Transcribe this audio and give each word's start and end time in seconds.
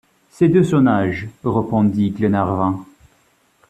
C’est 0.31 0.47
de 0.49 0.63
son 0.63 0.87
âge, 0.87 1.27
répondit 1.43 2.09
Glenarvan. 2.09 2.85